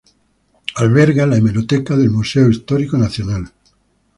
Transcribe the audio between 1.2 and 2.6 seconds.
la hemeroteca del Museo